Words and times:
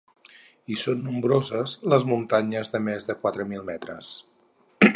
Hi 0.69 0.77
són 0.83 1.03
nombroses 1.09 1.75
les 1.93 2.05
muntanyes 2.11 2.73
de 2.77 2.81
més 2.87 3.05
de 3.11 3.17
quatre 3.21 3.47
mil 3.53 3.65
metres. 3.69 4.11